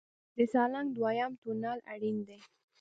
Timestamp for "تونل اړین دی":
1.41-2.39